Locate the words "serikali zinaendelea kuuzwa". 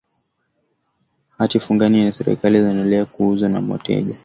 2.17-3.49